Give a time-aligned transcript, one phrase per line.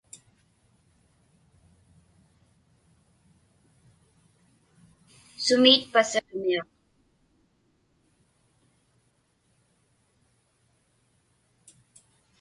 [5.45, 6.67] Sumiitpa Siġmiaq?